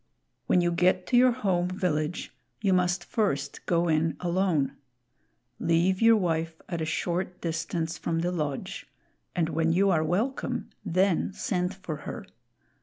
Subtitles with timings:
[0.47, 4.75] When you get to your home village, you must first go in alone.
[5.59, 8.87] Leave your wife at a short distance from the lodge,
[9.35, 12.25] and when you are welcome, then send for her.